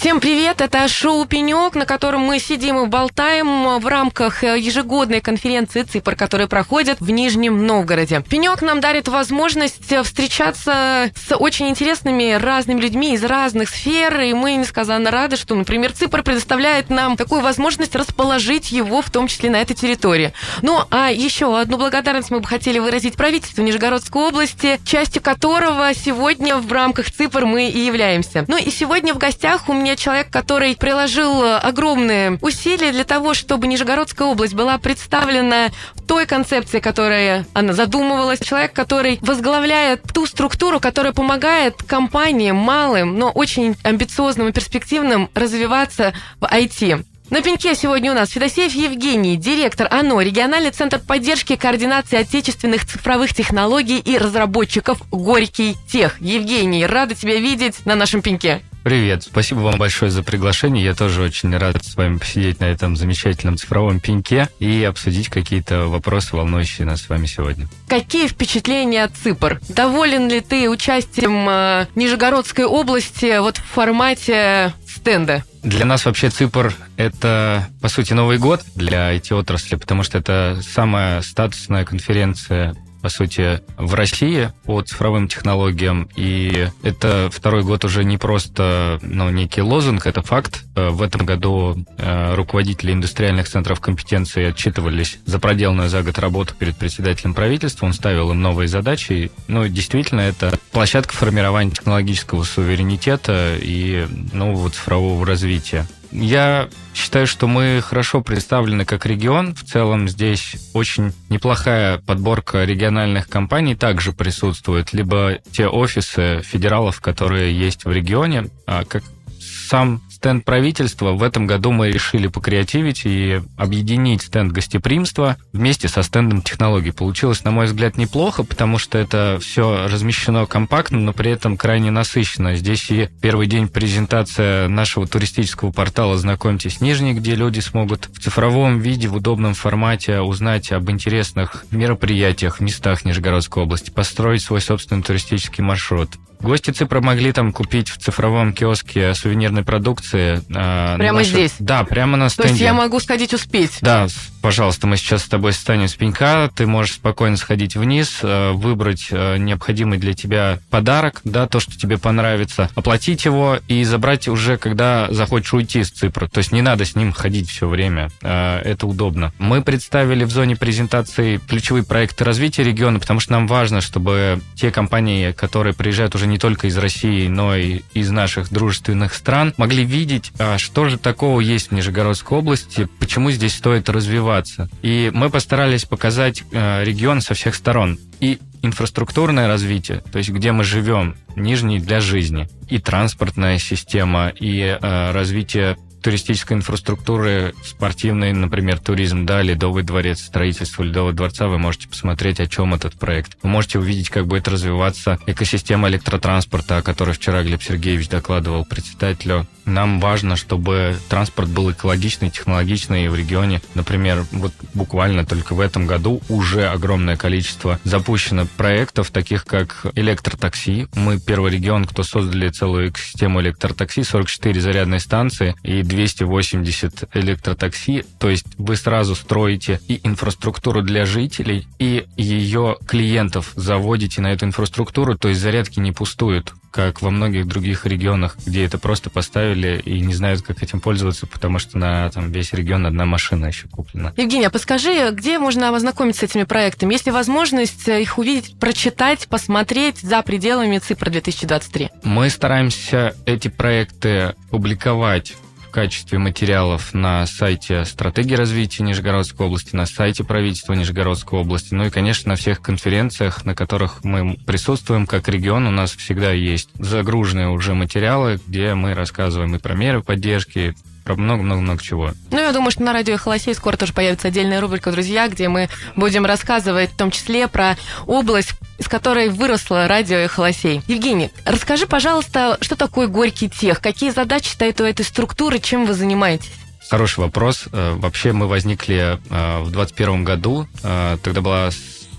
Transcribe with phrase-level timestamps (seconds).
[0.00, 0.62] Всем привет!
[0.62, 6.46] Это шоу «Пенек», на котором мы сидим и болтаем в рамках ежегодной конференции ЦИПР, которая
[6.46, 8.24] проходит в Нижнем Новгороде.
[8.26, 14.54] «Пенек» нам дарит возможность встречаться с очень интересными разными людьми из разных сфер, и мы
[14.54, 19.60] несказанно рады, что, например, ЦИПР предоставляет нам такую возможность расположить его, в том числе на
[19.60, 20.32] этой территории.
[20.62, 26.56] Ну, а еще одну благодарность мы бы хотели выразить правительству Нижегородской области, частью которого сегодня
[26.56, 28.46] в рамках ЦИПР мы и являемся.
[28.48, 33.02] Ну и сегодня в гостях у меня меня человек, который приложил э, огромные усилия для
[33.02, 35.70] того, чтобы Нижегородская область была представлена
[36.06, 38.38] той концепции, которая она задумывалась.
[38.38, 46.12] Человек, который возглавляет ту структуру, которая помогает компаниям малым, но очень амбициозным и перспективным развиваться
[46.38, 47.04] в IT.
[47.30, 52.86] На пеньке сегодня у нас Федосеев Евгений, директор АНО, региональный центр поддержки и координации отечественных
[52.86, 56.20] цифровых технологий и разработчиков Горький Тех.
[56.20, 58.62] Евгений, рада тебя видеть на нашем пеньке.
[58.82, 60.82] Привет, спасибо вам большое за приглашение.
[60.82, 65.88] Я тоже очень рад с вами посидеть на этом замечательном цифровом пеньке и обсудить какие-то
[65.88, 67.68] вопросы, волнующие нас с вами сегодня.
[67.88, 69.60] Какие впечатления от ЦИПР?
[69.68, 75.44] Доволен ли ты участием э, Нижегородской области вот в формате стенда?
[75.62, 81.20] Для нас вообще ЦИПР– это, по сути, Новый год для IT-отрасли, потому что это самая
[81.20, 86.08] статусная конференция по сути, в России по цифровым технологиям.
[86.16, 90.64] И это второй год уже не просто ну, некий лозунг, это факт.
[90.76, 96.54] Э, в этом году э, руководители индустриальных центров компетенции отчитывались за проделанную за год работу
[96.58, 97.86] перед председателем правительства.
[97.86, 99.30] Он ставил им новые задачи.
[99.48, 105.86] Ну, действительно, это площадка формирования технологического суверенитета и нового цифрового развития.
[106.12, 109.54] Я считаю, что мы хорошо представлены как регион.
[109.54, 114.92] В целом здесь очень неплохая подборка региональных компаний также присутствует.
[114.92, 119.04] Либо те офисы федералов, которые есть в регионе, а как
[119.40, 121.12] сам стенд правительства.
[121.12, 126.90] В этом году мы решили покреативить и объединить стенд гостеприимства вместе со стендом технологий.
[126.90, 131.90] Получилось, на мой взгляд, неплохо, потому что это все размещено компактно, но при этом крайне
[131.90, 132.54] насыщенно.
[132.54, 138.78] Здесь и первый день презентация нашего туристического портала «Знакомьтесь Нижний», где люди смогут в цифровом
[138.78, 145.64] виде, в удобном формате узнать об интересных мероприятиях, местах Нижегородской области, построить свой собственный туристический
[145.64, 146.10] маршрут.
[146.40, 150.40] Гости Ципра могли там купить в цифровом киоске сувенирной продукции.
[150.48, 151.30] Э, прямо нашу...
[151.30, 151.54] здесь?
[151.58, 152.48] Да, прямо на стенде.
[152.48, 153.78] То есть я могу сходить успеть?
[153.82, 154.06] Да,
[154.40, 159.08] пожалуйста, мы сейчас с тобой встанем с пенька, ты можешь спокойно сходить вниз, э, выбрать
[159.10, 164.56] э, необходимый для тебя подарок, да, то, что тебе понравится, оплатить его и забрать уже,
[164.56, 166.26] когда захочешь уйти с Ципра.
[166.26, 169.32] То есть не надо с ним ходить все время, э, это удобно.
[169.38, 174.70] Мы представили в зоне презентации ключевые проекты развития региона, потому что нам важно, чтобы те
[174.70, 179.84] компании, которые приезжают уже не только из России, но и из наших дружественных стран, могли
[179.84, 184.70] видеть, а что же такого есть в Нижегородской области, почему здесь стоит развиваться.
[184.82, 187.98] И мы постарались показать э, регион со всех сторон.
[188.20, 194.60] И инфраструктурное развитие, то есть где мы живем, нижний для жизни, и транспортная система, и
[194.60, 201.88] э, развитие туристической инфраструктуры, спортивной, например, туризм, да, Ледовый дворец, строительство Ледового дворца, вы можете
[201.88, 203.36] посмотреть, о чем этот проект.
[203.42, 209.46] Вы можете увидеть, как будет развиваться экосистема электротранспорта, о которой вчера Глеб Сергеевич докладывал председателю.
[209.64, 215.60] Нам важно, чтобы транспорт был экологичный, технологичный, и в регионе, например, вот буквально только в
[215.60, 220.88] этом году уже огромное количество запущено проектов, таких как электротакси.
[220.94, 228.30] Мы первый регион, кто создали целую экосистему электротакси, 44 зарядные станции и 280 электротакси, то
[228.30, 235.18] есть вы сразу строите и инфраструктуру для жителей, и ее клиентов заводите на эту инфраструктуру,
[235.18, 240.00] то есть зарядки не пустуют как во многих других регионах, где это просто поставили и
[240.00, 244.12] не знают, как этим пользоваться, потому что на там, весь регион одна машина еще куплена.
[244.16, 246.92] Евгения, а подскажи, где можно ознакомиться с этими проектами?
[246.92, 251.90] Есть ли возможность их увидеть, прочитать, посмотреть за пределами ЦИПРа 2023?
[252.04, 255.34] Мы стараемся эти проекты публиковать
[255.70, 261.84] в качестве материалов на сайте стратегии развития Нижегородской области, на сайте правительства Нижегородской области, ну
[261.84, 266.70] и, конечно, на всех конференциях, на которых мы присутствуем как регион, у нас всегда есть
[266.76, 270.74] загруженные уже материалы, где мы рассказываем и про меры поддержки,
[271.04, 272.12] про много-много-много чего.
[272.30, 275.68] Ну, я думаю, что на радио Холосей скоро тоже появится отдельная рубрика «Друзья», где мы
[275.96, 277.76] будем рассказывать в том числе про
[278.06, 280.82] область, из которой выросло радио Холосей.
[280.86, 283.80] Евгений, расскажи, пожалуйста, что такое Горький тех?
[283.80, 285.58] Какие задачи стоят у этой структуры?
[285.58, 286.52] Чем вы занимаетесь?
[286.90, 287.66] Хороший вопрос.
[287.72, 290.66] Э, вообще мы возникли э, в 2021 году.
[290.82, 291.70] Э, тогда была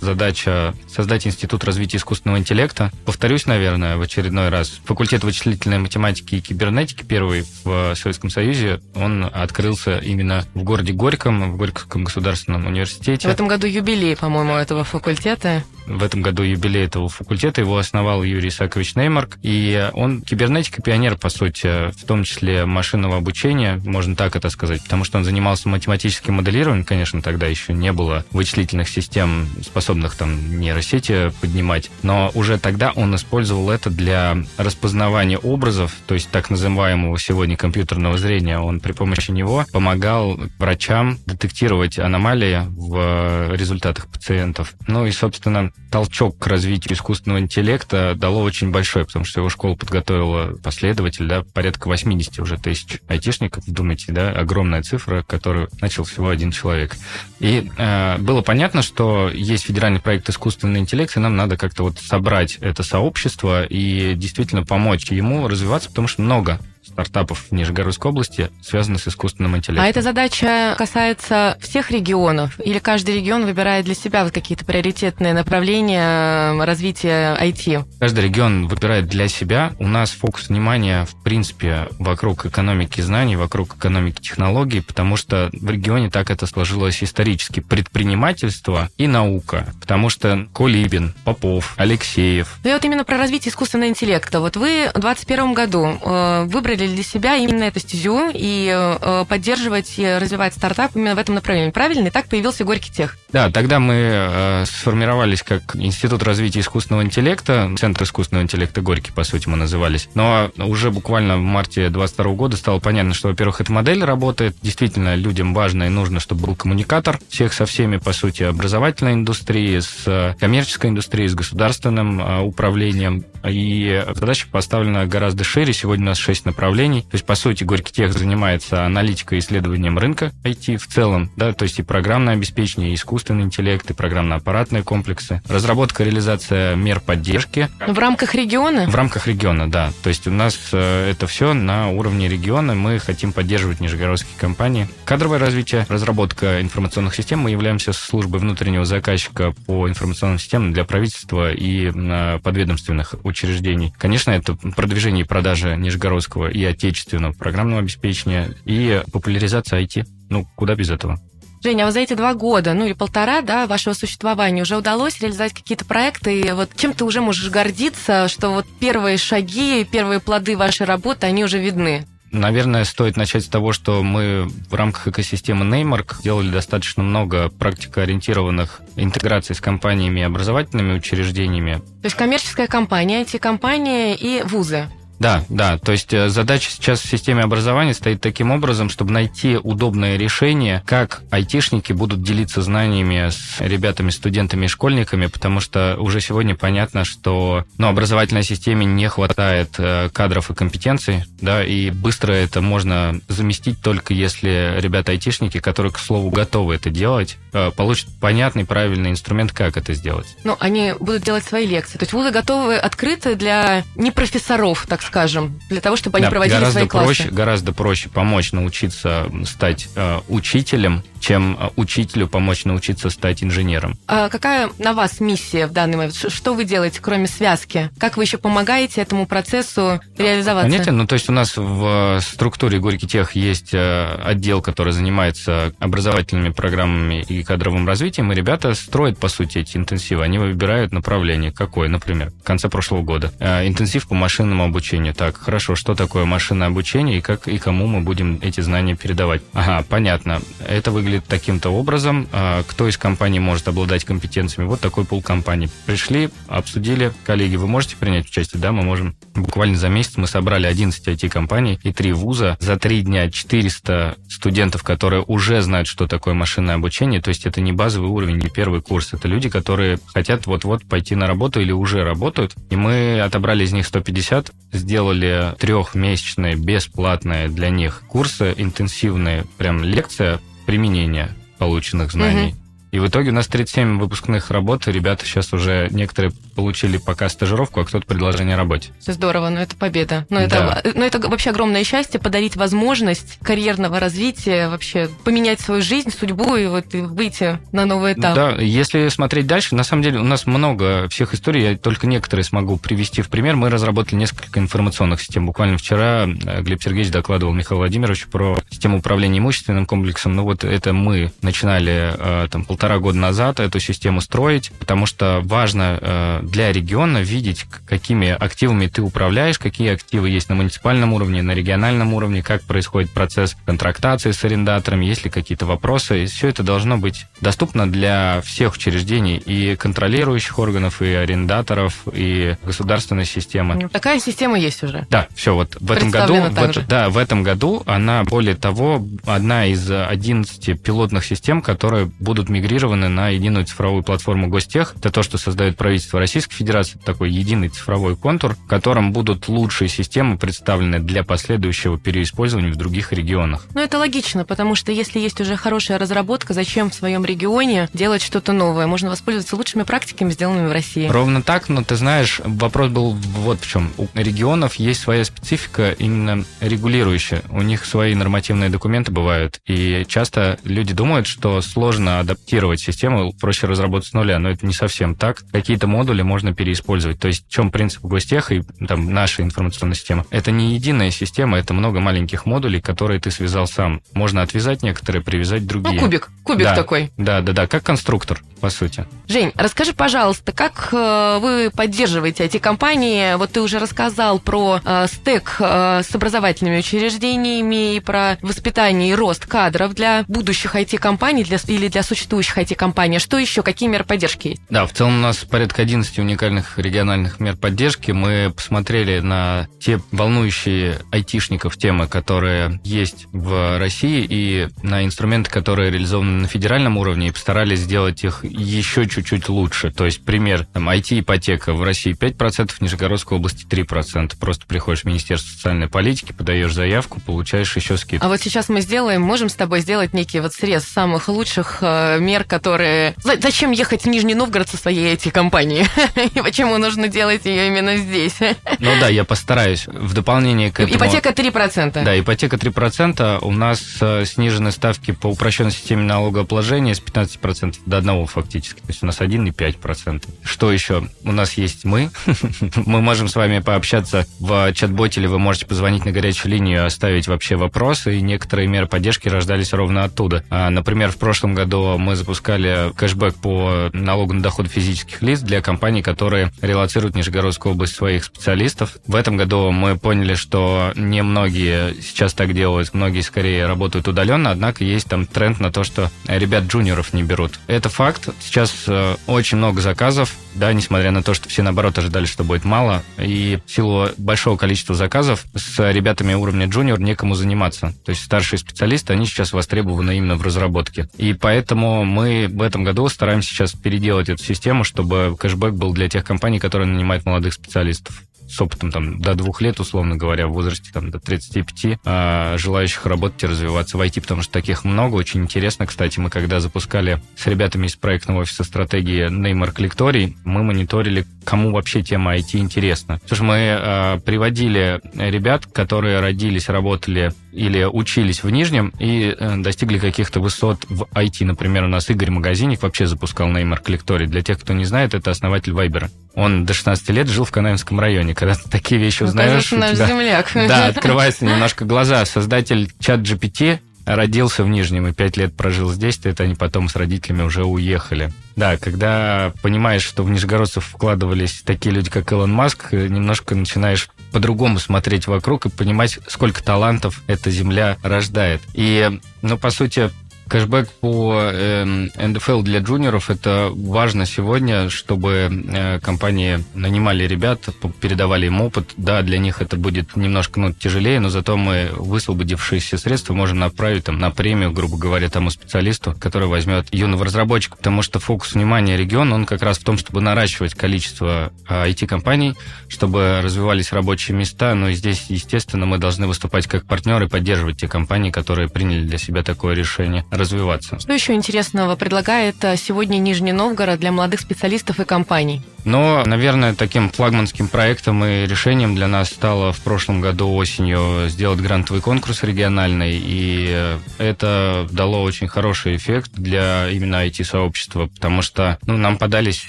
[0.02, 2.92] задача создать Институт развития искусственного интеллекта.
[3.06, 4.82] Повторюсь, наверное, в очередной раз.
[4.86, 11.54] Факультет вычислительной математики и кибернетики, первый в Советском Союзе, он открылся именно в городе Горьком,
[11.54, 13.28] в Горьковском государственном университете.
[13.28, 15.64] В этом году юбилей, по-моему, этого факультета.
[15.86, 17.62] В этом году юбилей этого факультета.
[17.62, 19.38] Его основал Юрий Исакович Неймарк.
[19.42, 25.04] И он кибернетика-пионер, по сути, в том числе машинного обучения, можно так это сказать, потому
[25.04, 26.86] что он занимался математическим моделированием.
[26.86, 31.90] Конечно, тогда еще не было вычислительных систем, способных там нейросети поднимать.
[32.04, 38.18] Но уже тогда он использовал это для распознавания образов, то есть так называемого сегодня компьютерного
[38.18, 38.60] зрения.
[38.60, 44.74] Он при помощи него помогал врачам детектировать аномалии в результатах пациентов.
[44.88, 49.76] Ну и, собственно, толчок к развитию искусственного интеллекта дало очень большой, потому что его школа
[49.76, 56.30] подготовила последователь, да, порядка 80 уже тысяч айтишников, думайте, да, огромная цифра, которую начал всего
[56.30, 56.96] один человек.
[57.40, 62.00] И э, было понятно, что есть федеральный проект искусственный интеллект, и нам надо как-то вот
[62.00, 66.60] собрать это сообщество и действительно помочь ему развиваться, потому что много
[66.92, 69.86] стартапов в Нижегородской области связаны с искусственным интеллектом.
[69.86, 72.60] А эта задача касается всех регионов?
[72.64, 77.86] Или каждый регион выбирает для себя вот какие-то приоритетные направления э, развития IT?
[78.00, 79.74] Каждый регион выбирает для себя.
[79.80, 85.70] У нас фокус внимания, в принципе, вокруг экономики знаний, вокруг экономики технологий, потому что в
[85.70, 87.60] регионе так это сложилось исторически.
[87.60, 89.74] Предпринимательство и наука.
[89.80, 92.58] Потому что Колибин, Попов, Алексеев.
[92.64, 94.40] Ну и вот именно про развитие искусственного интеллекта.
[94.40, 99.26] Вот вы в 2021 году э, выбрали выбрали для себя именно эту стезю и э,
[99.28, 101.72] поддерживать и развивать стартап именно в этом направлении.
[101.72, 102.08] Правильно?
[102.08, 103.18] И так появился Горький Тех.
[103.32, 109.24] Да, тогда мы э, сформировались как Институт развития искусственного интеллекта, Центр искусственного интеллекта Горький, по
[109.24, 110.10] сути, мы назывались.
[110.16, 114.56] Но уже буквально в марте 2022 года стало понятно, что, во-первых, эта модель работает.
[114.62, 119.80] Действительно, людям важно и нужно, чтобы был коммуникатор всех со всеми, по сути, образовательной индустрии,
[119.80, 123.26] с э, коммерческой индустрией, с государственным э, управлением.
[123.48, 125.74] И задача поставлена гораздо шире.
[125.74, 126.71] Сегодня у нас шесть направлений.
[126.72, 131.52] То есть, по сути, Горький Тех занимается аналитикой и исследованием рынка IT в целом, да,
[131.52, 137.70] то есть и программное обеспечение, и искусственный интеллект и программно-аппаратные комплексы, разработка, реализация мер поддержки.
[137.86, 138.88] В рамках региона?
[138.88, 139.92] В рамках региона, да.
[140.02, 142.74] То есть у нас э, это все на уровне региона.
[142.74, 144.88] Мы хотим поддерживать нижегородские компании.
[145.04, 147.40] Кадровое развитие, разработка информационных систем.
[147.40, 153.94] Мы являемся службой внутреннего заказчика по информационным системам для правительства и э, подведомственных учреждений.
[153.98, 160.06] Конечно, это продвижение и продажа нижегородского и отечественного программного обеспечения и популяризация IT.
[160.30, 161.20] Ну, куда без этого?
[161.64, 165.20] Женя, а вот за эти два года, ну или полтора, да, вашего существования уже удалось
[165.20, 166.42] реализовать какие-то проекты?
[166.42, 171.28] И вот чем ты уже можешь гордиться, что вот первые шаги, первые плоды вашей работы,
[171.28, 172.08] они уже видны?
[172.32, 178.82] Наверное, стоит начать с того, что мы в рамках экосистемы Neymark делали достаточно много практикоориентированных
[178.96, 181.82] интеграций с компаниями и образовательными учреждениями.
[182.02, 184.88] То есть коммерческая компания, эти компании и вузы.
[185.22, 185.78] Да, да.
[185.78, 190.82] То есть э, задача сейчас в системе образования стоит таким образом, чтобы найти удобное решение,
[190.88, 197.06] как айтишники будут делиться знаниями с ребятами, студентами и школьниками, потому что уже сегодня понятно,
[197.06, 203.22] что ну, образовательной системе не хватает э, кадров и компетенций, да, и быстро это можно
[203.28, 209.52] заместить только если ребята-айтишники, которые, к слову, готовы это делать, э, получат понятный, правильный инструмент,
[209.52, 210.36] как это сделать.
[210.44, 212.00] Ну, они будут делать свои лекции.
[212.00, 216.32] То есть вузы готовы открыты для непрофессоров, так сказать, скажем, для того, чтобы они да,
[216.32, 217.36] проводили гораздо свои проще, классы?
[217.36, 223.98] Гораздо проще помочь научиться стать э, учителем, чем э, учителю помочь научиться стать инженером.
[224.08, 226.16] А какая на вас миссия в данный момент?
[226.16, 227.90] Что вы делаете, кроме связки?
[228.00, 230.70] Как вы еще помогаете этому процессу реализоваться?
[230.70, 235.74] Понимаете, ну то есть у нас в структуре Горький Тех есть э, отдел, который занимается
[235.80, 240.24] образовательными программами и кадровым развитием, и ребята строят, по сути, эти интенсивы.
[240.24, 241.52] Они выбирают направление.
[241.52, 243.34] Какое, например, в конце прошлого года.
[243.40, 245.01] Э, интенсив по машинному обучению.
[245.10, 249.42] Так, хорошо, что такое машинное обучение и как и кому мы будем эти знания передавать?
[249.54, 250.42] Ага, понятно.
[250.68, 254.68] Это выглядит выглядит таким-то образом, а, кто из компаний может обладать компетенциями.
[254.68, 255.70] Вот такой пул компаний.
[255.86, 258.62] Пришли, обсудили, коллеги, вы можете принять участие?
[258.62, 259.16] Да, мы можем.
[259.36, 262.58] Буквально за месяц мы собрали 11 IT-компаний и 3 вуза.
[262.60, 267.22] За 3 дня 400 студентов, которые уже знают, что такое машинное обучение.
[267.22, 269.14] То есть это не базовый уровень, не первый курс.
[269.14, 272.56] Это люди, которые хотят вот-вот пойти на работу или уже работают.
[272.70, 274.52] И мы отобрали из них 150,
[274.92, 282.56] сделали трехмесячные бесплатные для них курсы, интенсивные прям лекция применения полученных знаний.
[282.92, 287.30] И в итоге у нас 37 выпускных работ, и ребята сейчас уже некоторые получили пока
[287.30, 288.90] стажировку, а кто-то предложение о работе.
[289.00, 290.26] Здорово, но это победа.
[290.30, 290.82] Но, да.
[290.84, 296.56] это, но это вообще огромное счастье подарить возможность карьерного развития, вообще поменять свою жизнь, судьбу
[296.58, 298.36] и вот выйти на новый этап.
[298.36, 302.44] Да, если смотреть дальше, на самом деле у нас много всех историй, я только некоторые
[302.44, 303.56] смогу привести в пример.
[303.56, 305.46] Мы разработали несколько информационных систем.
[305.46, 310.36] Буквально вчера э, Глеб Сергеевич докладывал Михаилу Владимировичу про систему управления имущественным комплексом.
[310.36, 315.42] Ну вот это мы начинали э, там полтора года назад эту систему строить, потому что
[315.44, 321.42] важно э, для региона видеть, какими активами ты управляешь, какие активы есть на муниципальном уровне,
[321.42, 326.24] на региональном уровне, как происходит процесс контрактации с арендаторами, есть ли какие-то вопросы.
[326.24, 332.56] И все это должно быть доступно для всех учреждений и контролирующих органов, и арендаторов, и
[332.64, 333.76] государственной системы.
[333.76, 335.06] Ну, такая система есть уже.
[335.10, 339.66] Да, все, вот в этом году, в, да, в этом году она, более того, одна
[339.66, 344.94] из 11 пилотных систем, которые будут мигрированы на единую цифровую платформу Гостех.
[344.96, 349.90] Это то, что создает правительство Российской Федерации, такой единый цифровой контур, в котором будут лучшие
[349.90, 353.66] системы представлены для последующего переиспользования в других регионах.
[353.74, 358.22] Ну, это логично, потому что если есть уже хорошая разработка, зачем в своем регионе делать
[358.22, 358.88] что-то новое?
[358.88, 361.10] Можно воспользоваться лучшими практиками, сделанными в России.
[361.10, 363.92] Ровно так, но ты знаешь, вопрос был вот в чем.
[363.98, 367.42] У регионов есть своя специфика именно регулирующая.
[367.50, 373.68] У них свои нормативные документы бывают, и часто люди думают, что сложно адаптировать систему, проще
[373.68, 375.44] разработать с нуля, но это не совсем так.
[375.52, 377.20] Какие-то модули можно переиспользовать.
[377.20, 380.26] То есть в чем принцип гостеха и там наша информационная система?
[380.30, 384.02] Это не единая система, это много маленьких модулей, которые ты связал сам.
[384.14, 385.96] Можно отвязать некоторые, привязать другие.
[385.96, 387.12] Ну, кубик, кубик да, такой.
[387.18, 389.06] Да, да, да, как конструктор по сути.
[389.28, 393.36] Жень, расскажи, пожалуйста, как э, вы поддерживаете эти компании?
[393.36, 399.16] Вот ты уже рассказал про э, стек э, с образовательными учреждениями и про воспитание и
[399.16, 403.20] рост кадров для будущих IT-компаний для, или для существующих IT-компаний.
[403.20, 403.64] Что еще?
[403.64, 404.62] Какие меры поддержки есть?
[404.70, 408.12] Да, в целом у нас порядка 11 уникальных региональных мер поддержки.
[408.12, 415.92] Мы посмотрели на те волнующие айтишников темы, которые есть в России, и на инструменты, которые
[415.92, 419.92] реализованы на федеральном уровне, и постарались сделать их еще чуть-чуть лучше.
[419.92, 424.38] То есть, пример, там, IT-ипотека в России 5%, в Нижегородской области 3%.
[424.40, 428.26] Просто приходишь в Министерство социальной политики, подаешь заявку, получаешь еще скидку.
[428.26, 432.20] А вот сейчас мы сделаем, можем с тобой сделать некий вот срез самых лучших э,
[432.42, 433.16] мер, которые...
[433.24, 435.86] Зачем ехать в Нижний Новгород со своей IT-компанией?
[436.36, 438.38] И почему нужно делать ее именно здесь?
[438.80, 439.88] Ну да, я постараюсь.
[439.88, 440.98] В дополнение к этому...
[440.98, 442.04] Ипотека 3%.
[442.04, 443.40] Да, ипотека 3%.
[443.42, 448.80] У нас э, снижены ставки по упрощенной системе налогообложения с 15% до 1 фактически.
[448.80, 450.24] То есть у нас 1,5%.
[450.44, 451.08] Что еще?
[451.24, 452.12] У нас есть мы.
[452.86, 457.28] мы можем с вами пообщаться в чат-боте, или вы можете позвонить на горячую линию, оставить
[457.28, 460.44] вообще вопросы, и некоторые меры поддержки рождались ровно оттуда.
[460.50, 465.62] А, например, в прошлом году мы запускали кэшбэк по налогу на доход физических лиц для
[465.62, 468.96] компаний, которые релацируют Нижегородскую область своих специалистов.
[469.06, 474.52] В этом году мы поняли, что не многие сейчас так делают, многие скорее работают удаленно,
[474.52, 477.60] однако есть там тренд на то, что ребят джуниоров не берут.
[477.68, 482.26] Это факт, Сейчас э, очень много заказов, да, несмотря на то, что все, наоборот, ожидали,
[482.26, 483.04] что будет мало.
[483.18, 487.94] И в силу большого количества заказов с ребятами уровня джуниор некому заниматься.
[488.04, 491.10] То есть старшие специалисты, они сейчас востребованы именно в разработке.
[491.18, 496.10] И поэтому мы в этом году стараемся сейчас переделать эту систему, чтобы кэшбэк был для
[496.10, 498.22] тех компаний, которые нанимают молодых специалистов
[498.52, 503.06] с опытом там, до двух лет, условно говоря, в возрасте там, до 35, а, желающих
[503.06, 505.16] работать и развиваться в IT, потому что таких много.
[505.16, 510.64] Очень интересно, кстати, мы когда запускали с ребятами из проектного офиса стратегии Neymar Collectory, мы
[510.64, 513.20] мониторили, кому вообще тема IT интересна.
[513.26, 519.98] Слушай, мы а, приводили ребят, которые родились, работали или учились в Нижнем и э, достигли
[519.98, 521.46] каких-то высот в IT.
[521.46, 524.26] Например, у нас Игорь Магазинник вообще запускал Neymar Collectory.
[524.26, 526.10] Для тех, кто не знает, это основатель Вайбера.
[526.34, 528.34] Он до 16 лет жил в Канаевском районе.
[528.34, 529.72] Когда ты такие вещи ну, узнаешь...
[529.72, 530.52] Ну, наш тебя, земляк.
[530.54, 532.24] Да, открываются немножко глаза.
[532.26, 536.90] Создатель чат GPT родился в Нижнем и пять лет прожил здесь, то это они потом
[536.90, 538.32] с родителями уже уехали.
[538.56, 544.80] Да, когда понимаешь, что в нижегородцев вкладывались такие люди, как Илон Маск, немножко начинаешь по-другому
[544.80, 548.62] смотреть вокруг и понимать, сколько талантов эта земля рождает.
[548.74, 550.10] И, ну, по сути,
[550.52, 557.70] Кэшбэк по э, НДФЛ для джуниоров– это важно сегодня, чтобы э, компании нанимали ребят,
[558.02, 558.90] передавали им опыт.
[558.98, 564.04] Да, для них это будет немножко ну, тяжелее, но зато мы высвободившиеся средства можем направить
[564.04, 568.98] там, на премию, грубо говоря, тому специалисту, который возьмет юного разработчика, потому что фокус внимания
[568.98, 574.76] региона, он как раз в том, чтобы наращивать количество IT-компаний, а, чтобы развивались рабочие места,
[574.76, 579.18] но и здесь, естественно, мы должны выступать как партнеры, поддерживать те компании, которые приняли для
[579.18, 581.00] себя такое решение развиваться.
[581.00, 585.62] Что еще интересного предлагает э, сегодня Нижний Новгород для молодых специалистов и компаний?
[585.86, 591.60] Но, наверное, таким флагманским проектом и решением для нас стало в прошлом году осенью сделать
[591.60, 598.98] грантовый конкурс региональный, и это дало очень хороший эффект для именно IT-сообщества, потому что ну,
[598.98, 599.68] нам подались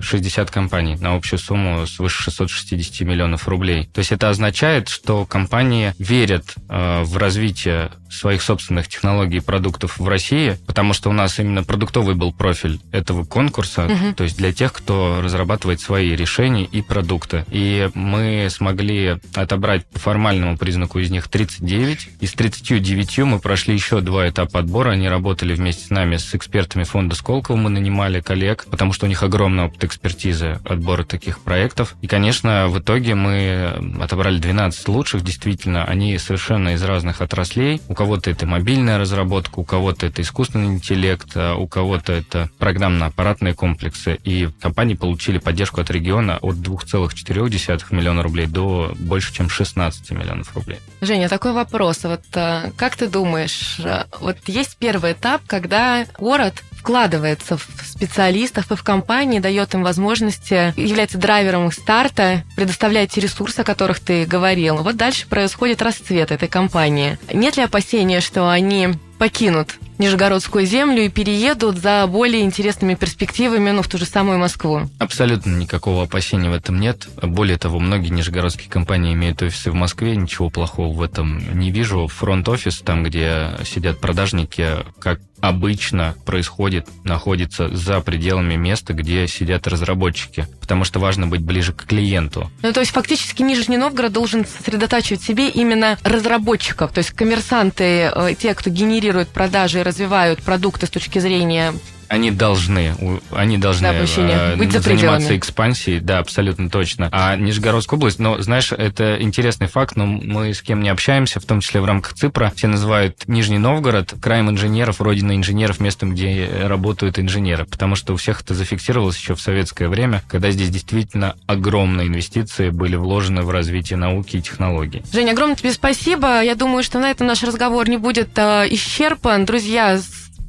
[0.00, 3.88] 60 компаний на общую сумму свыше 660 миллионов рублей.
[3.92, 9.98] То есть это означает, что компании верят э, в развитие своих собственных технологий и продуктов
[9.98, 14.14] в России, потому что у нас именно продуктовый был профиль этого конкурса, угу.
[14.14, 17.44] то есть для тех, кто разрабатывает свои решения и продукты.
[17.50, 22.08] И мы смогли отобрать по формальному признаку из них 39.
[22.20, 24.90] Из 39 мы прошли еще два этапа отбора.
[24.90, 27.56] Они работали вместе с нами, с экспертами фонда Сколково.
[27.56, 31.96] Мы нанимали коллег, потому что у них огромный опыт экспертизы отбора таких проектов.
[32.02, 35.22] И, конечно, в итоге мы отобрали 12 лучших.
[35.22, 37.80] Действительно, они совершенно из разных отраслей.
[37.88, 43.54] У кого-то это мобильная разработка, у кого-то это искусственный интеллект, а у кого-то это программно-аппаратные
[43.54, 44.18] комплексы.
[44.24, 50.54] И компании получили поддержку от региона от 2,4 миллиона рублей до больше, чем 16 миллионов
[50.54, 50.78] рублей.
[51.00, 52.04] Женя, такой вопрос.
[52.04, 58.70] Вот э, как ты думаешь, э, вот есть первый этап, когда город вкладывается в специалистов
[58.70, 63.98] и в компании, дает им возможности, является драйвером их старта, предоставляет те ресурсы, о которых
[63.98, 64.76] ты говорил.
[64.76, 67.18] Вот дальше происходит расцвет этой компании.
[67.32, 73.82] Нет ли опасения, что они покинут Нижегородскую землю и переедут за более интересными перспективами, ну,
[73.82, 74.88] в ту же самую Москву?
[74.98, 77.08] Абсолютно никакого опасения в этом нет.
[77.22, 82.06] Более того, многие нижегородские компании имеют офисы в Москве, ничего плохого в этом не вижу.
[82.08, 90.46] Фронт-офис, там, где сидят продажники, как обычно происходит, находится за пределами места, где сидят разработчики,
[90.60, 92.50] потому что важно быть ближе к клиенту.
[92.62, 98.34] Ну, то есть фактически Нижний Новгород должен сосредотачивать себе именно разработчиков, то есть коммерсанты, э,
[98.38, 101.72] те, кто генерирует продажи развивают продукты с точки зрения
[102.08, 102.94] они должны,
[103.30, 107.08] они должны э, быть заниматься экспансией, да, абсолютно точно.
[107.12, 111.44] А Нижегородская область, но, знаешь, это интересный факт, но мы с кем не общаемся, в
[111.44, 116.48] том числе в рамках ЦИПРа, все называют Нижний Новгород краем инженеров, родина инженеров, местом, где
[116.64, 121.36] работают инженеры, потому что у всех это зафиксировалось еще в советское время, когда здесь действительно
[121.46, 125.02] огромные инвестиции были вложены в развитие науки и технологий.
[125.12, 126.42] Женя, огромное тебе спасибо.
[126.42, 129.44] Я думаю, что на этом наш разговор не будет э, исчерпан.
[129.44, 129.98] Друзья,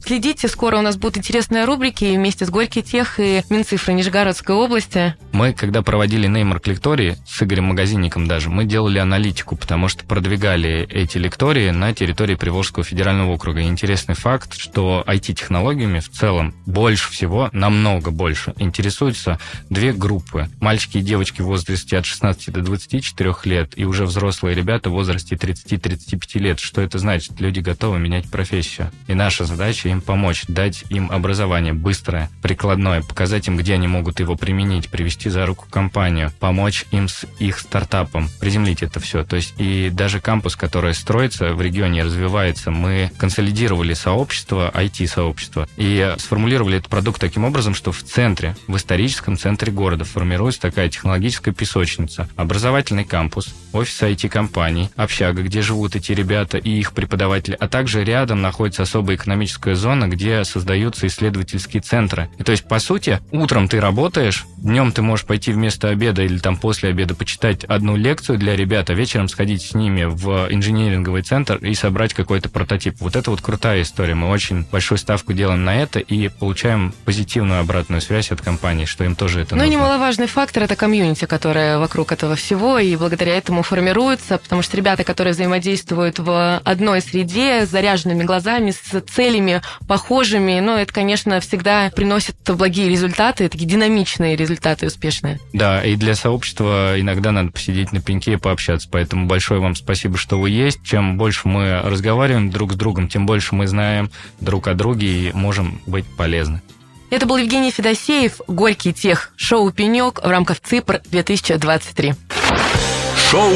[0.07, 5.15] Следите, скоро у нас будут интересные рубрики вместе с Горький Тех и Минцифры Нижегородской области.
[5.33, 10.87] Мы, когда проводили неймарк лектории с Игорем Магазинником даже, мы делали аналитику, потому что продвигали
[10.89, 13.59] эти лектории на территории Приволжского федерального округа.
[13.59, 19.39] И интересный факт, что IT-технологиями в целом больше всего, намного больше, интересуются
[19.69, 20.47] две группы.
[20.61, 24.93] Мальчики и девочки в возрасте от 16 до 24 лет и уже взрослые ребята в
[24.93, 26.61] возрасте 30-35 лет.
[26.61, 27.41] Что это значит?
[27.41, 28.89] Люди готовы менять профессию.
[29.07, 33.87] И наша задача им им помочь, дать им образование быстрое, прикладное, показать им, где они
[33.87, 39.23] могут его применить, привести за руку компанию, помочь им с их стартапом, приземлить это все.
[39.23, 46.15] То есть и даже кампус, который строится в регионе, развивается, мы консолидировали сообщество, IT-сообщество, и
[46.17, 51.51] сформулировали этот продукт таким образом, что в центре, в историческом центре города формируется такая технологическая
[51.51, 58.03] песочница, образовательный кампус, офис IT-компаний, общага, где живут эти ребята и их преподаватели, а также
[58.03, 62.29] рядом находится особая экономическая зона, зона, где создаются исследовательские центры.
[62.37, 66.39] И то есть, по сути, утром ты работаешь, днем ты можешь пойти вместо обеда или
[66.39, 71.21] там после обеда почитать одну лекцию для ребят, а вечером сходить с ними в инженеринговый
[71.21, 72.95] центр и собрать какой-то прототип.
[72.99, 74.13] Вот это вот крутая история.
[74.13, 79.05] Мы очень большую ставку делаем на это и получаем позитивную обратную связь от компании, что
[79.05, 83.37] им тоже это Ну и немаловажный фактор– это комьюнити, которое вокруг этого всего, и благодаря
[83.37, 89.61] этому формируется, потому что ребята, которые взаимодействуют в одной среде, с заряженными глазами, с целями
[89.87, 95.39] похожими, но это, конечно, всегда приносит благие результаты, такие динамичные результаты успешные.
[95.53, 100.17] Да, и для сообщества иногда надо посидеть на пеньке и пообщаться, поэтому большое вам спасибо,
[100.17, 100.83] что вы есть.
[100.83, 105.31] Чем больше мы разговариваем друг с другом, тем больше мы знаем друг о друге и
[105.33, 106.61] можем быть полезны.
[107.09, 112.13] Это был Евгений Федосеев, Горький тех, шоу «Пенек» в рамках ЦИПР 2023.
[113.29, 113.51] Шоу,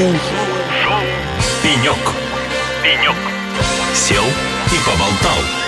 [0.83, 1.01] шоу
[1.61, 1.97] «Пенек».
[2.81, 3.15] «Пенек».
[3.93, 5.60] Сел и поболтал.